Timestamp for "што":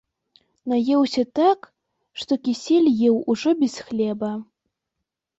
2.21-2.37